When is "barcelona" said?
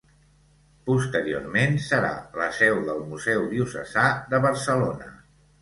4.49-5.13